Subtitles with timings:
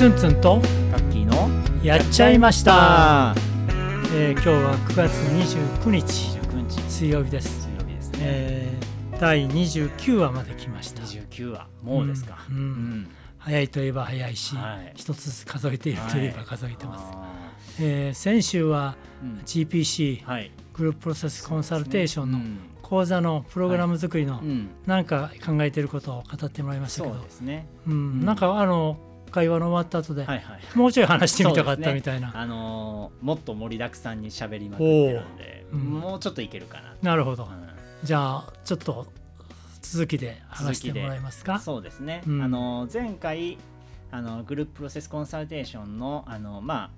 [0.00, 3.34] ツンツンとカッキーのやっちゃいました、あ
[4.14, 6.80] えー今日は9月29日19日。
[6.90, 11.02] 水曜日です、水曜日ですね、えー第29話まで来ました。
[11.02, 12.38] 29話もうですか。
[12.48, 12.56] うん。
[12.56, 13.08] うん。
[13.36, 14.92] 早いといえば早いし、はい。
[14.96, 20.50] 一つずつ数えているといえば数えてます、あえー先週はーうん GPC はい。
[20.72, 22.58] グループプロセスコンサルテーションのうん。
[22.80, 24.70] 講座のプログラム作りのうん。
[24.86, 27.14] なんか考えていることを語ってもらいましたけど。
[27.16, 27.66] そうですね。
[27.86, 27.92] うん。
[27.92, 28.24] うん。
[28.24, 28.96] なんかあの
[29.30, 35.80] 会話の終わった後で、はいはいもうちょい話してみたかったみたいな、あのーもっと盛りだくさんに喋りまくってるんで、うん。
[35.80, 37.68] もうちょっといけるかな、なるほど、うん。
[38.02, 39.06] じゃあちょっと
[39.82, 41.58] 続きで話してもらえますか？
[41.58, 42.42] そうですね、うん。
[42.42, 43.58] あの前回
[44.10, 46.90] あのグループプロセスコンサルテーションのあのま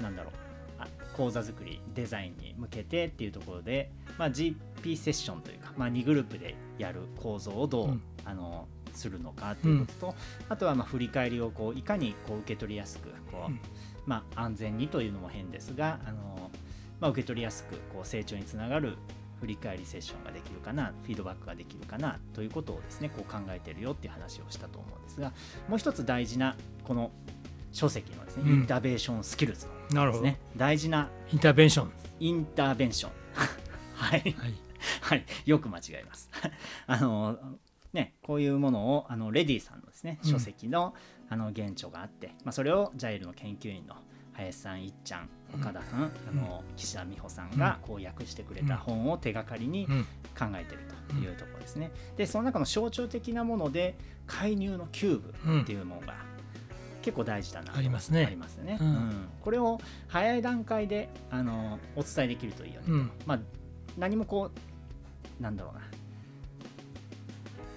[0.00, 0.32] あなんだろう。
[0.78, 8.02] あ講座作りデザインに向けてっていうところで、まあ、GP セッションというか、まあ、2グループでやる構造をどう、うん。
[8.24, 10.14] あのするのかっていうことと、
[10.48, 13.60] あとはまあ振り返りをこういかにこう受け取りやすくこう、うん。
[14.06, 16.50] まあ、安全にというのも変ですがあの、
[17.00, 18.96] まあ、受け取りやすくこう成長につながる
[19.40, 25.32] 振り返りセッションができるかなフィードバックができるかなということをですねこう考えてるよっていう話をしたと思うんですが
[25.68, 27.10] もう一つ大事なこの
[27.72, 28.52] 書籍のですね、うん。
[28.54, 33.12] インターベーションスキルズなるほど、のですね大事なインターベンション、インターベンション
[33.94, 34.20] はい。
[34.20, 34.54] はい。
[35.00, 36.28] はい、よく間違えます。
[36.86, 37.38] あの
[37.92, 40.30] ね、こういうものをあのレディさんのですねうん。
[40.30, 40.94] 書籍の,、
[41.28, 43.94] あの原著があって、まあ、それをジャイルの研究員の
[44.32, 50.06] 林さんいっちゃん岡田さん、あの岸田美穂さんがこう訳してくれた本を手がかりにうん。
[50.38, 51.90] 考えてるというところですね。
[52.16, 56.14] でその中の象徴的なもので介入のキューブっていうものが
[57.02, 58.24] 結構大事だなとありますね。
[58.24, 58.86] ありますね、うん。
[58.86, 59.28] うん。
[59.42, 63.10] これを早い段階であのお伝えできるといいよねうん。
[63.26, 63.38] まあ、
[63.98, 64.50] 何もこ
[65.38, 65.82] うなんだろうな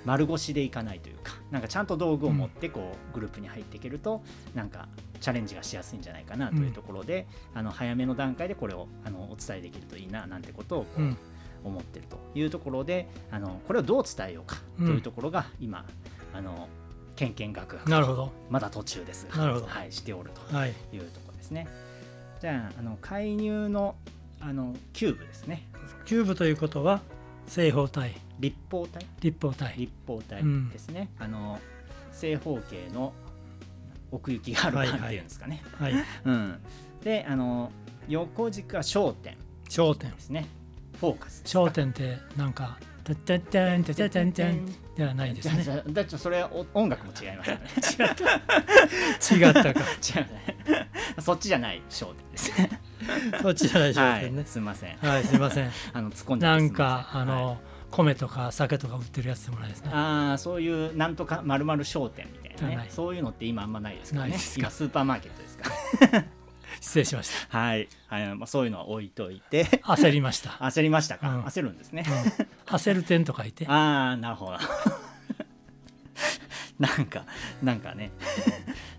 [0.06, 4.24] 丸腰でいかないというかなんかちゃんと道具を持ってこうグループに入っていけると
[4.54, 4.88] なんか
[5.20, 11.18] チャレンジがしやすいんじゃないかなというところで、あの早めの段階でこれをあのお伝えできるといいななんてことをこう、うん。
[11.64, 15.84] 思ってるというところであのこれをどう伝えようかというところが今、
[16.32, 16.70] あの
[17.16, 18.32] けんけんがくなるほど。
[18.52, 19.66] まだ途中ですがなるほど。
[19.66, 20.74] はい、しておるとはい。
[20.94, 21.68] いうところですね。
[22.40, 23.96] じゃああの介入の
[24.40, 25.68] あのキューブですね。
[26.06, 27.02] キューブということは
[27.48, 28.16] 正方体。
[28.40, 29.06] 立方体？
[29.22, 29.74] 立方体。
[29.78, 30.70] 立方体うん。
[30.70, 31.60] ですね、あの
[32.12, 33.14] 正方形の
[34.12, 35.00] 奥行きがあるはいはい。
[35.00, 35.94] 感っていうんですかね、はい。
[36.26, 36.60] うん、
[37.04, 37.72] であの
[38.08, 39.38] 横軸は焦点
[39.70, 40.12] 焦点。
[40.12, 40.46] ですね。
[41.00, 45.84] フォーカス焦点ってなんかてってってんてってってんてんではないですね。
[45.90, 47.68] だってそれはお音楽も違いますよね。
[48.00, 49.36] 違った。
[49.36, 49.82] 違ったか。
[50.02, 50.74] 違う。
[50.74, 50.90] ね
[51.22, 52.82] そっちじゃない焦点ですね
[53.42, 54.46] そっちじゃない焦はい。
[54.46, 54.98] すみません。
[54.98, 55.72] はい、すいません。
[55.94, 57.22] あの突っ込んじゃなんかせん。
[57.22, 57.30] はい。
[57.38, 57.58] あの
[57.92, 62.88] 米とか酒とか売ってるやつでもないですねああそういうなんとかまるまる商店みたいなね。
[62.90, 64.32] そういうのって今あんまないですからね。
[64.32, 64.62] ないですか？
[64.62, 65.70] 今スーパーマーケットですか？
[66.18, 66.26] ら
[66.82, 69.66] 失礼しましはい、はいまあ、そういうのは置いといて。
[69.66, 71.42] た焦りました、焦りましたか、うん。
[71.44, 72.76] 焦るんですね、うん。
[72.76, 73.66] 焦る点と書いて。
[73.70, 74.58] ああなるほど。
[76.78, 77.24] なんか
[77.64, 78.12] なんかね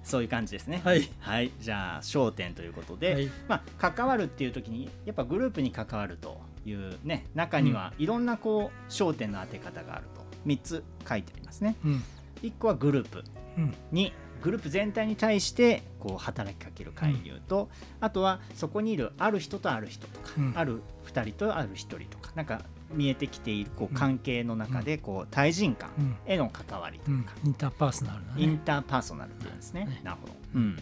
[0.06, 0.80] そういう感じですね。
[0.84, 1.08] はい。
[1.18, 3.30] はい、じゃあ焦点ということで、はい。
[3.48, 10.24] まあ、関わるっていう時にやっぱグループに関わるというね中にはいろんなこう焦点の当て方があると。
[10.46, 11.74] 3つ書いてありますね。
[11.84, 12.04] うん。
[12.42, 13.24] 1個はグループ。
[13.58, 13.74] うん。
[13.90, 14.12] に
[14.42, 17.68] グループ全体に対してこう働きかける介入と、
[18.00, 20.52] あとはそこにいるある人とある人とか、うん。
[20.54, 22.62] ある2人とある1人とかなんか
[22.92, 23.94] 見えてきているこううん。
[23.94, 26.16] 関係の中でこう対人間うん。
[26.24, 27.24] への関わりとういうん。
[27.24, 29.86] か、インターパーソナルなインねターパーソナルっていうんですね。
[29.86, 30.00] ね。
[30.02, 30.76] なるほど、うん、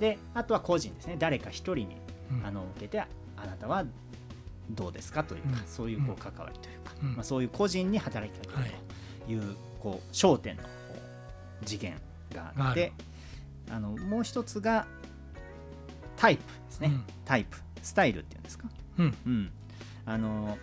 [0.00, 1.16] であとは個人ですね。
[1.18, 1.96] 誰か一人に
[2.30, 2.46] うん。
[2.46, 3.06] あの受けてあ
[3.46, 3.84] なたは
[4.70, 5.56] どうですかというか、うん。
[5.66, 7.14] そういうこう関わりというか、うん。
[7.16, 8.74] まあ、そういう個人に働きかける
[9.26, 10.68] という,、こう焦点のこ
[11.62, 11.96] う次元
[12.34, 12.92] があって
[13.70, 14.86] あのもう一つが
[16.16, 17.04] タイプですね、うん。
[17.24, 17.58] タイプ。
[17.82, 18.68] スタイルっていうんですか、
[18.98, 19.14] うん。
[19.26, 19.50] うん、
[20.06, 20.58] あの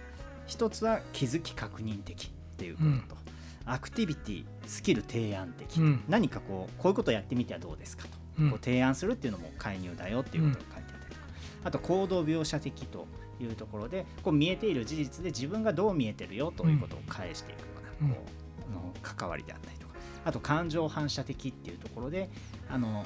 [0.51, 3.21] 一つは気づき確認的っていうことと、
[3.65, 6.03] アクティビティスキル提案的、うん。
[6.09, 8.09] 何かこうこういうことをやってみてはどうですかと、
[8.39, 8.49] うん。
[8.49, 11.27] こう提案するっていうのも介入だよっていうことが書いてあったりとか、
[11.63, 13.07] あと行動描写的と
[13.39, 17.65] いうところでこう見えている事実で自分がどう見えてるよということを返していくよ
[18.01, 18.13] うな、うん。
[18.13, 18.23] こ
[18.67, 19.93] うあの関わりであったりとか。
[20.25, 22.29] あと感情反射的っていうところで
[22.69, 23.05] あの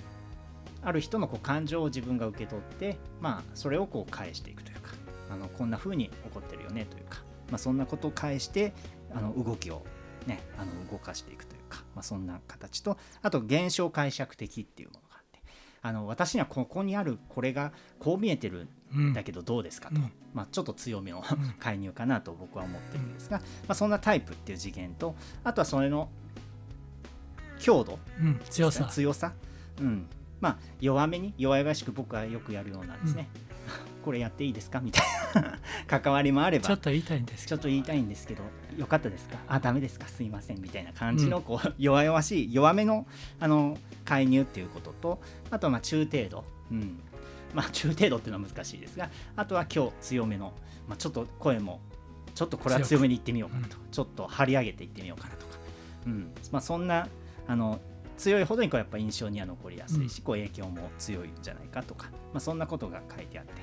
[0.82, 4.92] ある人のこう感情を自分が受け取って、まあ、それをこう返していくというか
[5.32, 7.20] あのこんな風に起こってるよねというか、
[7.50, 8.74] まあ、そんなことを返して
[9.14, 9.86] あの動きを、
[10.28, 15.40] ね、あの動かしていくというか、まあ、そんな形とあと現象解釈的っていうものがあって
[15.82, 19.10] あの私にはここにあるこれがこう見えてるうん。
[19.10, 20.12] んだけどどうですかと、うん。
[20.34, 21.24] まあ、ちょっと強めのん。
[21.60, 26.10] 介入かなと僕は思ってるんですが、まあ、そんなタイプっていう次元とあとはそれの
[27.60, 28.40] 強度うん。
[28.50, 28.86] 強さ。
[28.86, 29.34] 強さ、
[29.80, 30.08] うん。
[30.42, 33.28] まあ弱めに弱々しく僕はよくやるようなですね、
[34.04, 34.80] これやっていいですか？
[34.82, 35.25] みたいな
[35.88, 36.66] 関わりもあれば。
[36.66, 38.44] ちょっと言いたいんですちょっと言いたいんですけど。
[38.78, 39.38] よかったですか？
[39.48, 40.08] あダメですか？
[40.08, 43.08] すいませんみたいな感じのこう、弱々しい弱めの
[43.40, 45.22] あの介入っていうことと
[45.52, 47.00] あとはまあ中程度、うん。
[47.54, 50.52] まあ、中程度っていうのは難しいですがあとは今日強めの、
[50.90, 51.80] まあ、ちょっと声も
[52.34, 53.78] ちょっとこれは強めにいってみようかなと。
[53.78, 55.58] か、ちょっと張り上げていってみようかなとか、
[56.06, 56.34] うん。
[56.52, 57.08] まあ、そんな
[57.48, 57.80] あの
[58.18, 63.54] 強いほどにこうやっぱ印象には残りやすいし、こう影響も強いんじゃないかとか、まあ、そんなことが書いてあって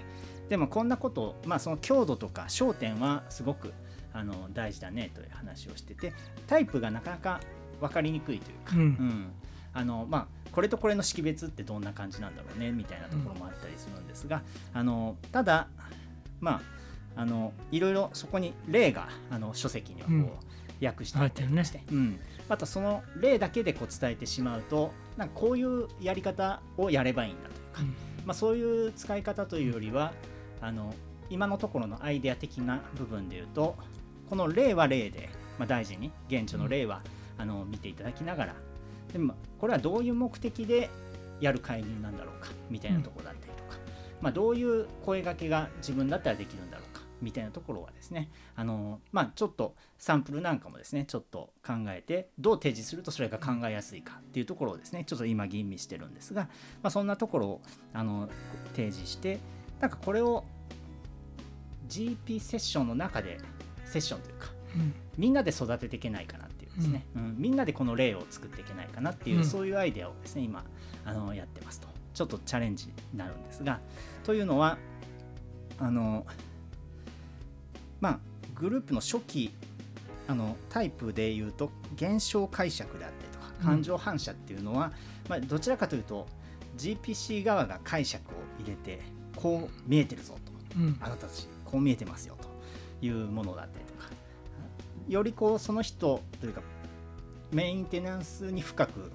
[0.53, 3.73] でもこんなことまあその強度とか焦点はすごく
[4.13, 6.13] あの大事だねという話をしてて
[6.47, 7.41] タイプがなかなか
[7.81, 9.33] 分かりにくいというか、うん。
[9.73, 14.43] あのまあ、これとこれの識別ってどんな感じなんだろうねみたいなところもあったりするんですが、
[14.75, 15.69] あのただ
[16.39, 16.61] ま
[17.17, 20.31] ああのいろいろそこに例があの書籍にはこう、うん。
[20.87, 27.95] 訳してあったりして、うん、またその例だけでこう伝えてしまうとなんかこういうやり方をやればいいんだというか、
[28.27, 30.13] まあ、そういう使い方というよりは
[30.63, 30.95] あの
[31.29, 33.77] 今のところのアイデア的な部分で言うと
[34.31, 35.29] この例は例で、
[35.59, 37.03] まあ、大事に現地の例は、
[37.37, 38.55] あの見ていただきながら
[39.13, 40.89] でもこれはどういう目的で
[41.41, 43.79] やる介入なんだろうかみたいなところだったりとか、
[44.21, 56.43] まあ、どういう声掛けが自分だったらできるんだろうかみたいなところはですねあの、まあ、ちょっとサンプルなんかもですねちょっと考えてどう提示するとそれが考えやすいかっていうところをですねちょっと今吟味してるんですが、
[56.83, 57.63] まあ、そんなところを
[57.93, 58.29] あの
[58.75, 59.41] 提示して
[59.81, 60.45] なんかこれを
[61.93, 63.39] GP セッションの中で
[63.85, 64.95] セッションというかうん。
[65.19, 67.35] みんなで育てていけないかなっていうですね、うん。
[67.39, 69.45] みんなでこの例を作っていけないかなっていう、うん。
[69.45, 70.65] そういうアイデアをですね今
[71.05, 71.89] あのやってますと。
[72.15, 73.81] ちょっとチャレンジになるんですが
[74.23, 74.77] というのは
[75.79, 76.27] あの
[78.01, 78.19] まあ
[78.55, 79.51] グループの初期
[80.29, 83.67] あのタイプでいうと現象解釈であったりとかうん。
[83.67, 84.93] 感情反射っていうのは、
[85.29, 86.27] まあ、どちらかというと
[86.77, 89.01] GPC 側が解釈を入れて
[89.37, 90.79] こう見えてるぞと。
[90.79, 90.97] うん。
[91.01, 94.11] あなたたちこう見えてますよというものだったりとか。
[95.09, 96.63] よりこうその人というか
[97.51, 99.09] メインテナンスに深くこ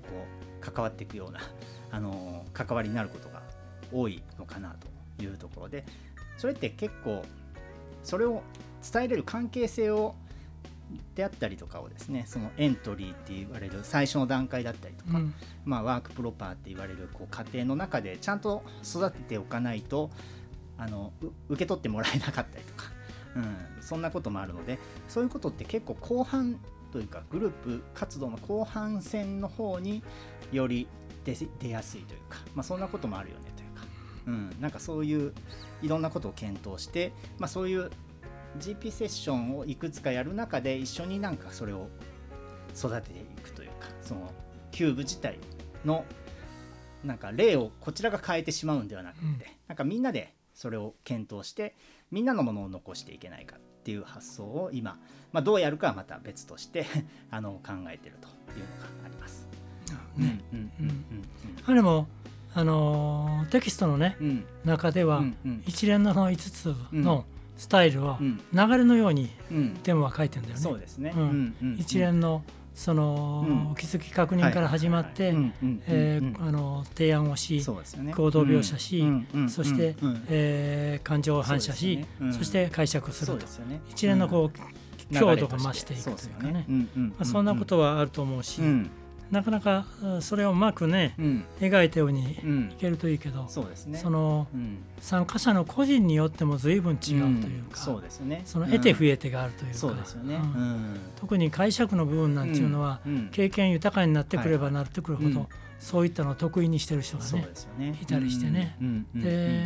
[0.60, 1.40] う関わっていくような
[1.92, 3.42] あの関わりになることが
[3.94, 4.76] 多いのかな
[5.18, 5.86] というところで。
[6.38, 7.24] それって結構
[8.04, 8.44] それを
[8.94, 10.16] 伝えれる関係性を
[11.16, 15.34] であったりとかをですねそのエントリーって言われる最初の段階だったりとか、うん。
[15.66, 20.10] まあ、ワークプロパーって言われるこう過程の中でちゃんと育てておかないと
[20.78, 22.92] あのう受け取ってもらえなかったりとか、
[23.36, 26.60] うん、そんなこともあるのでそういうことって結構後半
[26.92, 30.04] というかグループ活動の後半戦の方に
[30.52, 30.88] より
[31.26, 33.86] 出出やすいというか、まあ、そんなこともあるよねというか、
[34.28, 35.34] うん、なんかそういう
[35.82, 37.90] いろんなことを検討して、まあ、そういう
[38.60, 41.90] GP セッションをいくつかやる中で一緒になんかそれを
[42.76, 44.32] 育てていくというかその
[44.72, 45.40] キューブ自体
[45.86, 46.06] の
[47.04, 49.42] なんか例をこちらが変えてしまうんではなくて、うん。
[49.68, 51.76] なんかみんなでそれを検討して
[52.10, 54.98] みんなのものを残していけないかっていう発想を今、
[55.32, 56.88] まあ、どうやるかはまた別として
[57.30, 59.48] あの考えてるというのがあります。
[60.18, 60.42] ね。
[60.52, 61.24] うんうんうん
[61.66, 62.08] あれも
[62.56, 64.28] あのーテキストのねうん。
[64.28, 65.64] うん中では、うんうん。
[65.68, 67.26] 一連のその5つの
[67.56, 68.42] スタイルはうん。
[68.52, 69.70] 流れのようにうん。
[69.84, 70.60] テーマは書いてんだよね。
[70.60, 71.14] そうですね。
[71.78, 72.44] 一連の
[72.78, 73.76] その、うん。
[73.76, 75.34] 気づき確認から始まって、
[76.94, 77.56] 提案をし、
[77.98, 78.14] ね。
[78.14, 79.04] 行動描写し
[79.50, 82.30] そして、うんうんえー感情を反射しそ,、ね。
[82.32, 82.44] うん。
[82.44, 83.46] して解釈すると。
[83.64, 83.82] ね。
[83.90, 84.62] 一連のこう、
[85.12, 85.20] うん。
[85.20, 86.60] 強度が増していくというかね。
[86.60, 87.08] ようんうん。
[87.10, 88.92] まあ、そんなことはあると思うし、うん
[89.32, 91.46] なかなかうんそれをうまくね、うん。
[91.60, 94.00] 描いたようにうんいけるといいけど、そうですね。
[94.00, 94.78] そのうん。
[95.00, 98.42] 参加者の個人によっても随分違うというか、そうですよね。
[98.46, 100.36] その得て増ええてがあるというか、そうですよね。
[100.36, 100.42] うん。
[100.42, 101.00] うん。
[101.16, 103.30] 特に解釈の部分なんていうのは、うん。
[103.32, 105.48] 経験豊かになってくればなってくるほど、うん
[105.80, 108.00] そういったのを得意にしてる人がねね。
[108.02, 108.76] いたりしてね。
[108.82, 109.64] うんうんで、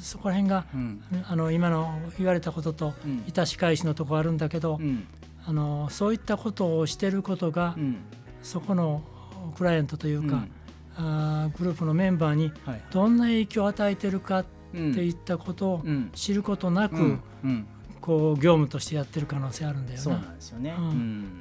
[0.00, 1.00] そこら辺がうん。
[1.26, 3.24] あの今の言われたこととうん。
[3.26, 5.06] 致し返しのとこあるんだけど、うん。
[5.46, 7.96] あのそういったことをしてることが、うん
[8.46, 9.02] そこの
[9.56, 10.50] クライアントというか、うん。
[10.98, 12.82] あーグループのメンバーにはい。
[12.90, 14.94] どんな影響を与えてるかってうん。
[14.94, 16.10] いったことをうん。
[16.14, 17.20] 知ることなく、うん。
[17.44, 17.66] うん。
[18.00, 20.74] こう業務としてやってる可能性あるんだよそうななんですよね。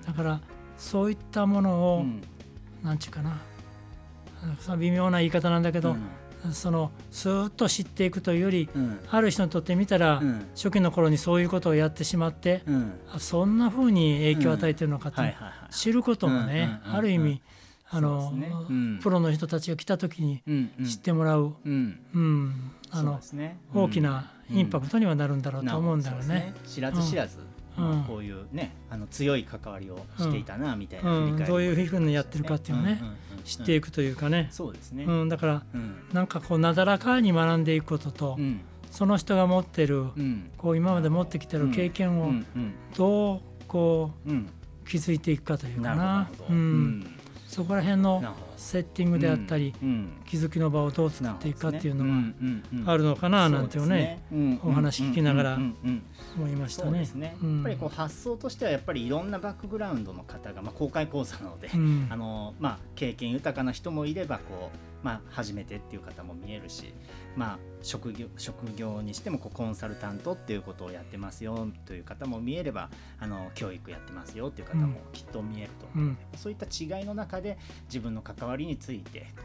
[0.06, 0.42] だから
[0.78, 2.22] そういったものを、うん。
[2.84, 3.40] なんちゅうかな。
[4.78, 5.96] 微妙な言い方なんだけど、
[6.52, 9.00] そのスーッと知っていくというよりうん。
[9.10, 10.48] ある人にとってみたら、うん。
[10.56, 12.94] 初期の頃にそういうことをやってしまって、うん。
[13.14, 15.36] あそんな風に影響を与えてるのかって、
[15.72, 17.42] 知ることもね、ある意味
[17.90, 18.52] あの、ね。
[18.70, 19.00] うん。
[19.02, 20.42] プロの人たちが来た時に
[20.86, 21.56] 知ってもらう、
[23.74, 26.54] 大きなインパクトトにはなるんだろうと思うんだよね。
[26.66, 27.40] 知らず知らず。
[27.40, 31.46] うんまあこういうねあの強い関わりをしていたなみたいなうん。
[31.46, 33.16] どういうふうにやってるかっていうのねんんんん。
[33.44, 35.06] 知っていくというかね、そうですね。
[35.06, 35.96] うん、だからうん。
[36.14, 38.62] なんかこうなだらかに学んでいくことと、うん。
[38.92, 40.50] その人が持ってるうん。
[40.58, 44.50] こう今まで持ってきてる経験をうんうんどうこうんうん。
[44.86, 46.30] う築いていくかというかな。
[47.48, 48.22] そこら辺の
[48.58, 52.04] セッティングであったり、うん気づきの場をどう作っていくかっていうの
[52.84, 54.22] があるるのかななんていうね
[54.64, 55.60] お話聞きながら
[56.36, 57.00] 思いましたね。
[57.00, 57.04] や
[57.60, 62.08] っぱりこう発想としてはやっぱりいろんなバックグラウンドの方がまあ公開講座なので、うん。
[62.10, 66.94] あのまあ経験豊かな人もいればこうまあ初めてっていう方も見えるし、
[67.36, 75.88] まあ職業職業にしてもこうコンサルタントっていうことをやってますよという方も見えれば、あの教育やってますよっていう方もきっと見えると。
[75.96, 76.00] う。
[76.02, 76.18] ん。
[76.36, 77.58] そういった違いの中で
[77.88, 79.44] 自分の関わりについてこ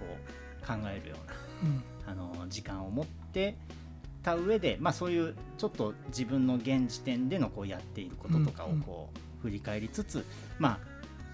[0.62, 1.82] う考えるようなうん。
[2.06, 3.56] あの時間を持って
[4.22, 10.24] た上で、まあ、そういうちょっと自分の現時点でのこうやっていることとかをこう振り返りつつ、
[10.58, 10.78] まあ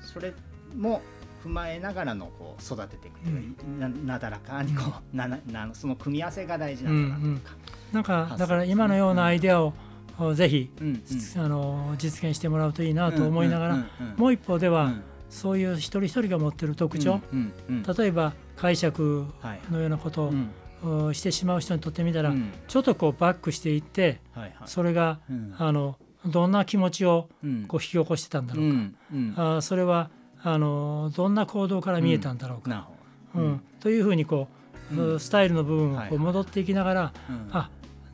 [0.02, 0.32] それ
[0.76, 1.00] も
[1.44, 7.52] 踏まえながらのこう育てていくというか、ななだらかにこう、 なななその組み合わせが大事なんだなというか。
[7.92, 9.72] なんかだから今のようなアイデアを
[10.34, 11.42] ぜひうんうん。
[11.44, 14.16] あの実現してもらうといいなと思いながらうんうんうん。
[14.16, 17.20] もう一方ではうんそういう一人一人が持ってる特徴。
[17.32, 17.96] うんうんうん。
[17.96, 20.50] 例えば解釈はいのようなことうん
[21.08, 22.52] をしてしまう人にとってみたらうん。
[22.68, 24.52] ちょっとこうバックしていってはいはい。
[24.66, 25.54] それがうん。
[25.58, 27.64] あのどんな気持ちをうん。
[27.66, 28.74] こう引き起こしてたんだろうか。
[28.74, 29.34] うんうん。
[29.36, 30.10] あーそれは
[30.42, 32.82] あのどんな行動から見えたんだろうか、なる
[33.32, 33.44] ほど。
[33.44, 33.60] うん。
[33.80, 34.48] というふうにこ
[34.92, 35.20] う、うん。
[35.20, 37.48] スタイルの部分をはいこう戻っていきながら、うん。
[37.52, 37.70] あ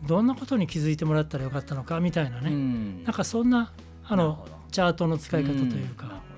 [0.06, 3.04] どんなことに気づいてもらったらよかったのかみたいなね、うん。
[3.04, 3.72] なんかそんな
[4.04, 6.31] あのチャートの使い方というか、うんうん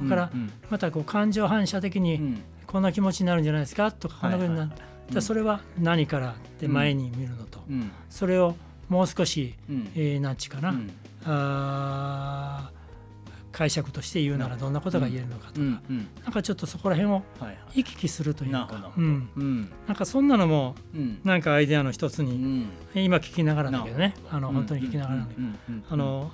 [0.00, 2.42] だからうんまたこう感情反射的にうん。
[2.66, 3.92] こんな気持ちになるんじゃないですか？
[3.92, 4.70] とかこんなふうになる、
[5.14, 7.92] はそれは何からって前に見るのと、うん。
[8.10, 8.56] それを
[8.88, 9.90] もう少し、うん。
[9.94, 10.90] えー、なんちゅうかな、うん。
[11.24, 14.68] あー解釈として言うならど。
[14.68, 15.66] んなことが言えるのかとか、うん。
[15.88, 16.08] うん。
[16.24, 17.58] なんかちょっとそこら辺をはいはい。
[17.74, 19.72] 行き来するというか、うん、うん。
[19.86, 21.20] なんかそんなのもうん。
[21.22, 22.32] なんかアイデアの一つに、
[22.94, 23.02] うん。
[23.04, 24.14] 今聞きながらだけどね。
[24.32, 25.26] あの本当に聞きながら
[25.90, 26.32] あの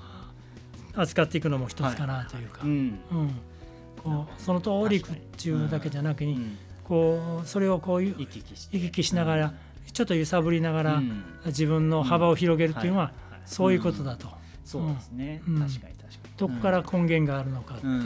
[0.94, 2.70] 扱っていくのも一つかなというか、うん。
[2.70, 3.30] うん。
[4.02, 6.58] こうその通りいくっていうだけじゃなくに、うん
[6.90, 9.54] こうそれをこういう行き来しながら、
[9.92, 11.22] ちょっと揺さぶりながら、うん。
[11.46, 13.12] 自分の幅を広げるというのは、
[13.46, 14.26] そういうことだと、
[14.64, 15.40] そうですね。
[15.46, 15.60] うん。
[15.60, 16.10] 確かに確かに。
[16.36, 18.02] どこから根源があるのかっていう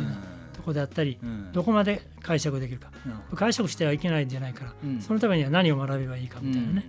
[0.53, 1.51] ところであったり、うん。
[1.53, 2.91] どこまで解釈できるか。
[3.35, 5.01] 解釈してはいけないんじゃないから、うん。
[5.01, 6.85] そのためには何を学べばいいかみたいなね、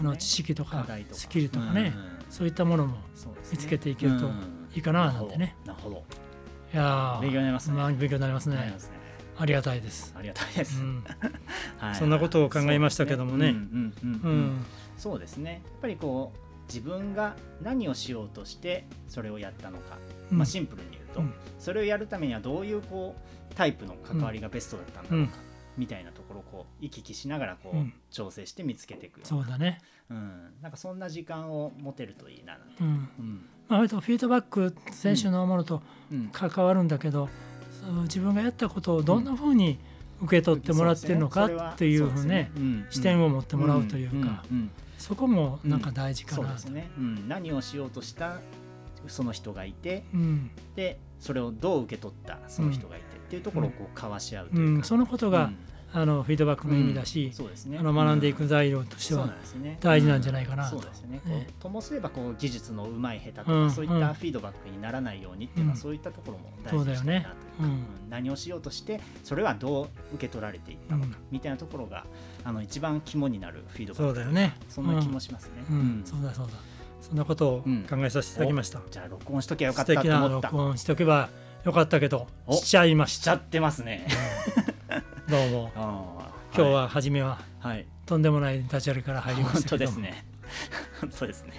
[0.00, 2.24] あの知識とかスキルとかね、うん。
[2.30, 2.96] そういったものも
[3.52, 6.02] 見つけていけるとうんいいかななんてね、なるほど。
[6.72, 7.76] いやー勉強になりますね。
[7.76, 8.74] まあ勉強になりますね。
[9.36, 10.82] ありがたいです、ありがたいです。
[11.98, 13.52] そんなことを考えましたけどもね。
[13.52, 14.40] そうですうんうんううんうん。
[14.60, 14.66] ん。
[14.96, 15.52] そうですね。
[15.52, 16.38] やっぱりこう
[16.68, 19.98] 自分が何をしようとしてそれをやったのか、
[20.30, 20.38] うん。
[20.38, 21.32] まあ、シンプルに言うと、うん。
[21.58, 23.16] それをやるためにはどういうこ
[23.50, 25.38] うタイプの関わりがベストだったんだろうか、
[25.76, 27.92] みたいなところをこう行き来しながらこう、うん。
[28.10, 32.88] 調整して見つけていくようなそうだね、うん、なんかそんな時間を持てるといいななんて、うん。
[32.88, 36.28] うんまあ、割とフィードバック選手のものとうん。
[36.32, 37.28] 関わるんだけど、
[37.80, 39.78] そう自分がやったことをどんなふうに
[40.20, 42.50] 受け取ってもらってるのかっていうふうね
[42.90, 44.54] 視点を持ってもらうというか、ん。
[44.54, 44.70] ん。
[44.98, 46.68] そこもなんか大事かなと。
[46.70, 48.40] ね、うん、何をしようとした
[49.06, 50.50] その人がいてうん。
[50.76, 55.50] でそれをどう受け取ったその人がいて、っていうところをこう交わし合うというか、うん、そのことが、
[55.96, 57.78] あのフィードバックの意味だし、そうですね。
[57.78, 59.32] あの学んでいく材料としては
[59.80, 60.70] 大事なんじゃないかなと。
[60.70, 61.20] そうですね。
[61.60, 65.80] ともすればこう技術のうまい下手とか、うんそういったフィードバックにならないようにっていうのは、うん。
[65.80, 67.28] そういったところも大事にしたいなと。
[67.28, 67.36] いうか、
[68.10, 72.06] 何をしようとしてそれはどう受け取られていったのか、うんみたいなところが
[72.42, 74.02] あの一番肝になるフィードバック。
[74.02, 74.56] そうだよね。
[74.68, 75.76] そんな気もしますね、うん。
[75.76, 76.02] うん。
[76.04, 76.54] そうだそうだ。
[77.00, 80.18] そんなことを考えさせていただきました、じゃあ録音しときゃよかったと思った。
[80.18, 81.28] な録音しておけば
[81.64, 84.06] よかったけどおしちゃいまししちゃってますね
[85.34, 85.72] どうも。
[85.74, 86.14] 今
[86.54, 87.84] 日は初めははい。
[88.06, 90.24] とんでもない立ち上げから入りましたですね。
[91.00, 91.54] 本当ですね。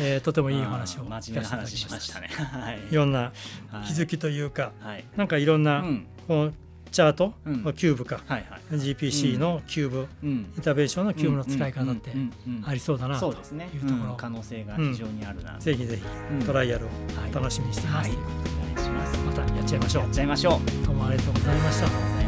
[0.00, 2.26] えーとてもいいお話を真面目な話しましたね。
[2.34, 2.80] はい。
[2.90, 3.86] いろんなはい。
[3.86, 5.04] 気づきというか、はい。
[5.16, 6.06] なんかいろんな、うん。
[6.26, 6.54] こう
[6.90, 7.62] チャート、うん。
[7.74, 8.22] キューブか。
[8.26, 8.74] はいはい。
[8.74, 10.30] GPC のキューブ、うん。
[10.56, 12.10] インターベーションのキューブの使い方って
[12.64, 13.40] ありそうだなというと
[13.94, 14.10] ころ。
[14.10, 14.16] うん。
[14.16, 15.56] 可能性が非常にあるな。
[15.60, 16.02] ぜひぜひ
[16.32, 16.44] うん。
[16.44, 16.88] トライアルを
[17.20, 18.18] はい楽しみにしてます、はい。
[18.18, 19.18] お願いします。
[19.24, 20.02] またやっちゃいましょう。
[20.02, 20.86] やっちゃいましょう。
[20.86, 21.80] どうもありがとうございまし
[22.16, 22.21] た